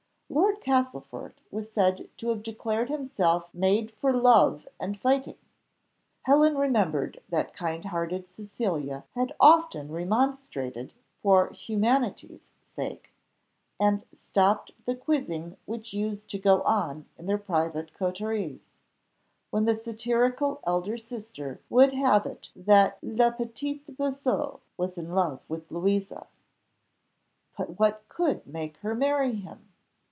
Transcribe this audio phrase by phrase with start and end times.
[0.33, 5.35] Lord Castlefort was said to have declared himself made for love and fighting!
[6.21, 13.11] Helen remembered that kind hearted Cecilia had often remonstrated for humanity's sake,
[13.77, 18.61] and stopped the quizzing which used to go on in their private coteries,
[19.49, 25.41] when the satirical elder sister would have it that le petit bossu was in love
[25.49, 26.27] with Louisa.
[27.57, 29.67] But what could make her marry him?